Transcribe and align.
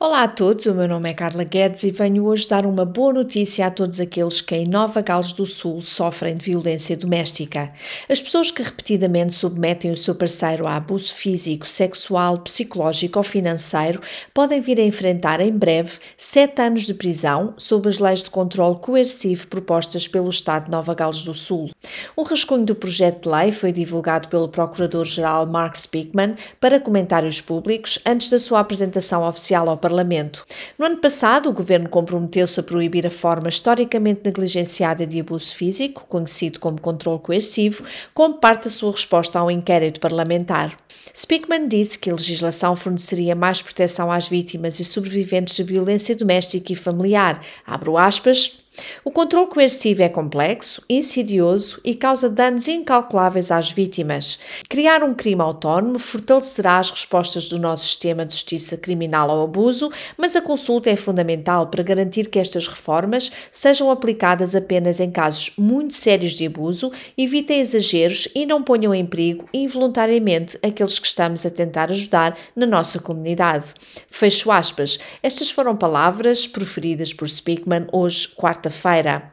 Olá 0.00 0.22
a 0.22 0.28
todos, 0.28 0.64
o 0.66 0.74
meu 0.74 0.86
nome 0.86 1.10
é 1.10 1.12
Carla 1.12 1.42
Guedes 1.42 1.82
e 1.82 1.90
venho 1.90 2.24
hoje 2.26 2.48
dar 2.48 2.64
uma 2.64 2.84
boa 2.84 3.12
notícia 3.12 3.66
a 3.66 3.70
todos 3.70 3.98
aqueles 3.98 4.40
que 4.40 4.54
em 4.54 4.64
Nova 4.64 5.02
Gales 5.02 5.32
do 5.32 5.44
Sul 5.44 5.82
sofrem 5.82 6.36
de 6.36 6.44
violência 6.44 6.96
doméstica. 6.96 7.72
As 8.08 8.20
pessoas 8.20 8.52
que 8.52 8.62
repetidamente 8.62 9.34
submetem 9.34 9.90
o 9.90 9.96
seu 9.96 10.14
parceiro 10.14 10.68
a 10.68 10.76
abuso 10.76 11.12
físico, 11.12 11.66
sexual, 11.66 12.38
psicológico 12.38 13.18
ou 13.18 13.24
financeiro 13.24 14.00
podem 14.32 14.60
vir 14.60 14.78
a 14.78 14.84
enfrentar 14.84 15.40
em 15.40 15.50
breve 15.50 15.98
sete 16.16 16.62
anos 16.62 16.86
de 16.86 16.94
prisão 16.94 17.54
sob 17.56 17.88
as 17.88 17.98
leis 17.98 18.22
de 18.22 18.30
controle 18.30 18.76
coercivo 18.76 19.48
propostas 19.48 20.06
pelo 20.06 20.28
Estado 20.28 20.66
de 20.66 20.70
Nova 20.70 20.94
Gales 20.94 21.24
do 21.24 21.34
Sul. 21.34 21.72
Um 22.16 22.22
rascunho 22.22 22.64
do 22.64 22.76
projeto 22.76 23.28
de 23.28 23.36
lei 23.36 23.50
foi 23.50 23.72
divulgado 23.72 24.28
pelo 24.28 24.48
Procurador-Geral 24.48 25.44
Mark 25.46 25.74
Speakman 25.74 26.36
para 26.60 26.78
comentários 26.78 27.40
públicos 27.40 27.98
antes 28.06 28.30
da 28.30 28.38
sua 28.38 28.60
apresentação 28.60 29.26
oficial 29.26 29.68
ao 29.68 29.76
Parlamento. 29.88 30.44
No 30.78 30.84
ano 30.84 30.98
passado, 30.98 31.48
o 31.48 31.52
governo 31.52 31.88
comprometeu-se 31.88 32.60
a 32.60 32.62
proibir 32.62 33.06
a 33.06 33.10
forma 33.10 33.48
historicamente 33.48 34.20
negligenciada 34.22 35.06
de 35.06 35.18
abuso 35.18 35.54
físico, 35.54 36.04
conhecido 36.06 36.60
como 36.60 36.78
controle 36.78 37.20
coercivo, 37.20 37.82
como 38.12 38.34
parte 38.34 38.64
da 38.64 38.70
sua 38.70 38.92
resposta 38.92 39.38
ao 39.38 39.50
inquérito 39.50 39.98
parlamentar. 39.98 40.76
Speakman 41.16 41.68
disse 41.68 41.98
que 41.98 42.10
a 42.10 42.14
legislação 42.14 42.76
forneceria 42.76 43.34
mais 43.34 43.62
proteção 43.62 44.12
às 44.12 44.28
vítimas 44.28 44.78
e 44.78 44.84
sobreviventes 44.84 45.56
de 45.56 45.62
violência 45.62 46.14
doméstica 46.14 46.70
e 46.70 46.76
familiar. 46.76 47.40
Abro 47.66 47.96
aspas. 47.96 48.60
O 49.04 49.10
controle 49.10 49.48
coercivo 49.48 50.02
é 50.02 50.08
complexo, 50.08 50.82
insidioso 50.88 51.80
e 51.84 51.94
causa 51.94 52.28
danos 52.28 52.68
incalculáveis 52.68 53.50
às 53.50 53.70
vítimas. 53.70 54.38
Criar 54.68 55.02
um 55.02 55.14
crime 55.14 55.42
autónomo 55.42 55.98
fortalecerá 55.98 56.78
as 56.78 56.90
respostas 56.90 57.48
do 57.48 57.58
nosso 57.58 57.84
sistema 57.86 58.24
de 58.24 58.34
justiça 58.34 58.76
criminal 58.76 59.30
ao 59.30 59.42
abuso, 59.42 59.90
mas 60.16 60.36
a 60.36 60.40
consulta 60.42 60.90
é 60.90 60.96
fundamental 60.96 61.68
para 61.68 61.82
garantir 61.82 62.28
que 62.28 62.38
estas 62.38 62.68
reformas 62.68 63.30
sejam 63.50 63.90
aplicadas 63.90 64.54
apenas 64.54 65.00
em 65.00 65.10
casos 65.10 65.52
muito 65.56 65.94
sérios 65.94 66.32
de 66.32 66.46
abuso, 66.46 66.92
evitem 67.16 67.60
exageros 67.60 68.28
e 68.34 68.46
não 68.46 68.62
ponham 68.62 68.94
em 68.94 69.04
perigo 69.04 69.46
involuntariamente 69.52 70.58
aqueles 70.62 70.98
que 70.98 71.06
estamos 71.06 71.44
a 71.44 71.50
tentar 71.50 71.90
ajudar 71.90 72.36
na 72.54 72.66
nossa 72.66 72.98
comunidade. 72.98 73.74
Fecho 74.08 74.50
aspas. 74.50 74.98
Estas 75.22 75.50
foram 75.50 75.76
palavras 75.76 76.46
proferidas 76.46 77.12
por 77.12 77.28
Speakman 77.28 77.86
hoje, 77.92 78.28
quarta 78.28 78.67
the 78.68 78.74
fighter 78.74 79.32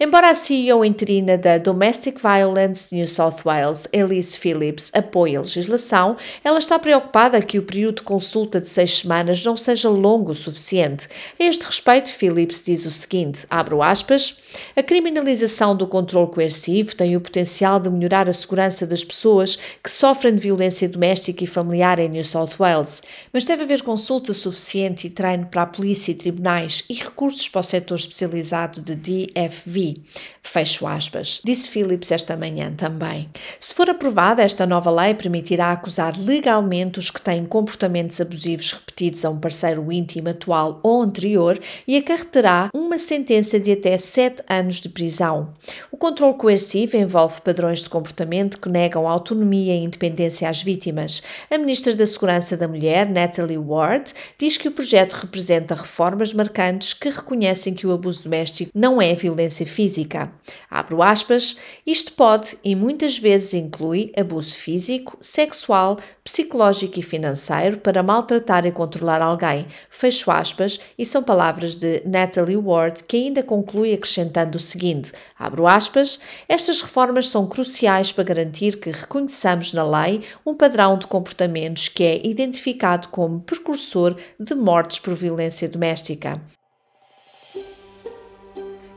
Embora 0.00 0.30
a 0.30 0.34
CEO 0.34 0.84
interina 0.84 1.38
da 1.38 1.58
Domestic 1.58 2.18
Violence 2.18 2.94
New 2.94 3.06
South 3.06 3.36
Wales, 3.44 3.86
Elise 3.92 4.36
Phillips, 4.36 4.90
apoie 4.92 5.36
a 5.36 5.40
legislação, 5.40 6.16
ela 6.42 6.58
está 6.58 6.78
preocupada 6.78 7.40
que 7.40 7.58
o 7.58 7.62
período 7.62 7.96
de 7.96 8.02
consulta 8.02 8.60
de 8.60 8.66
seis 8.66 8.98
semanas 8.98 9.44
não 9.44 9.56
seja 9.56 9.88
longo 9.88 10.32
o 10.32 10.34
suficiente. 10.34 11.08
A 11.38 11.44
este 11.44 11.64
respeito, 11.64 12.10
Phillips 12.12 12.62
diz 12.62 12.84
o 12.84 12.90
seguinte, 12.90 13.46
abro 13.48 13.82
aspas, 13.82 14.36
a 14.74 14.82
criminalização 14.82 15.76
do 15.76 15.86
controle 15.86 16.32
coercivo 16.32 16.96
tem 16.96 17.16
o 17.16 17.20
potencial 17.20 17.78
de 17.78 17.88
melhorar 17.88 18.28
a 18.28 18.32
segurança 18.32 18.86
das 18.86 19.04
pessoas 19.04 19.56
que 19.82 19.90
sofrem 19.90 20.34
de 20.34 20.42
violência 20.42 20.88
doméstica 20.88 21.44
e 21.44 21.46
familiar 21.46 22.00
em 22.00 22.08
New 22.08 22.24
South 22.24 22.56
Wales, 22.58 23.02
mas 23.32 23.44
deve 23.44 23.62
haver 23.62 23.82
consulta 23.82 24.34
suficiente 24.34 25.06
e 25.06 25.10
treino 25.10 25.46
para 25.46 25.62
a 25.62 25.66
polícia 25.66 26.10
e 26.10 26.16
tribunais 26.16 26.84
e 26.88 26.94
recursos 26.94 27.48
para 27.48 27.60
o 27.60 27.64
setor 27.64 27.94
especializado 27.94 28.82
de 28.82 28.96
DF 28.96 29.51
FV. 29.52 30.00
Fecho 30.42 30.86
aspas. 30.86 31.40
Disse 31.44 31.68
Phillips 31.68 32.10
esta 32.10 32.36
manhã 32.36 32.72
também. 32.76 33.28
Se 33.60 33.74
for 33.74 33.88
aprovada, 33.88 34.42
esta 34.42 34.66
nova 34.66 34.90
lei 34.90 35.14
permitirá 35.14 35.72
acusar 35.72 36.18
legalmente 36.18 36.98
os 36.98 37.10
que 37.10 37.22
têm 37.22 37.44
comportamentos 37.44 38.20
abusivos 38.20 38.72
repetidos 38.72 39.24
a 39.24 39.30
um 39.30 39.38
parceiro 39.38 39.90
íntimo 39.92 40.28
atual 40.28 40.80
ou 40.82 41.02
anterior 41.02 41.58
e 41.86 41.96
acarreterá 41.96 42.70
uma 42.74 42.98
sentença 42.98 43.60
de 43.60 43.72
até 43.72 43.96
sete 43.98 44.42
anos 44.48 44.80
de 44.80 44.88
prisão. 44.88 45.52
O 45.90 45.96
controle 45.96 46.34
coercivo 46.34 46.96
envolve 46.96 47.40
padrões 47.40 47.80
de 47.80 47.88
comportamento 47.88 48.58
que 48.58 48.68
negam 48.68 49.06
autonomia 49.06 49.74
e 49.74 49.84
independência 49.84 50.48
às 50.48 50.62
vítimas. 50.62 51.22
A 51.50 51.58
Ministra 51.58 51.94
da 51.94 52.06
Segurança 52.06 52.56
da 52.56 52.66
Mulher, 52.66 53.08
Natalie 53.08 53.58
Ward, 53.58 54.12
diz 54.38 54.56
que 54.56 54.68
o 54.68 54.72
projeto 54.72 55.14
representa 55.14 55.74
reformas 55.74 56.32
marcantes 56.32 56.92
que 56.94 57.08
reconhecem 57.08 57.74
que 57.74 57.86
o 57.86 57.92
abuso 57.92 58.24
doméstico 58.24 58.70
não 58.74 59.00
é 59.00 59.14
violência 59.14 59.41
violência 59.42 59.66
física. 59.66 60.32
Abro 60.70 61.02
aspas, 61.02 61.56
isto 61.86 62.12
pode 62.12 62.56
e 62.64 62.74
muitas 62.74 63.18
vezes 63.18 63.54
inclui 63.54 64.12
abuso 64.16 64.56
físico, 64.56 65.16
sexual, 65.20 65.98
psicológico 66.22 67.00
e 67.00 67.02
financeiro 67.02 67.78
para 67.78 68.02
maltratar 68.02 68.64
e 68.66 68.72
controlar 68.72 69.20
alguém. 69.20 69.66
Fecho 69.90 70.30
aspas, 70.30 70.80
e 70.96 71.04
são 71.04 71.22
palavras 71.22 71.74
de 71.74 72.02
Natalie 72.06 72.56
Ward, 72.56 73.04
que 73.04 73.16
ainda 73.16 73.42
conclui 73.42 73.92
acrescentando 73.92 74.56
o 74.56 74.60
seguinte: 74.60 75.12
abro 75.38 75.66
aspas, 75.66 76.20
estas 76.48 76.80
reformas 76.80 77.28
são 77.28 77.46
cruciais 77.46 78.12
para 78.12 78.24
garantir 78.24 78.78
que 78.78 78.90
reconheçamos 78.90 79.72
na 79.72 79.84
lei 79.84 80.22
um 80.46 80.54
padrão 80.54 80.96
de 80.96 81.06
comportamentos 81.06 81.88
que 81.88 82.04
é 82.04 82.26
identificado 82.26 83.08
como 83.08 83.40
precursor 83.40 84.16
de 84.38 84.54
mortes 84.54 84.98
por 84.98 85.14
violência 85.14 85.68
doméstica. 85.68 86.40